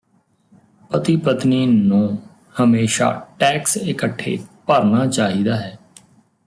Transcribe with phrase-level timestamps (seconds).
[0.91, 2.17] ਪਤੀ ਪਤਨੀ ਨੂੰ
[2.61, 3.11] ਹਮੇਸ਼ਾ
[3.39, 5.77] ਟੈਕਸ ਇਕੱਠੇ ਭਰਨਾ ਚਾਹੀਦਾ ਹੈ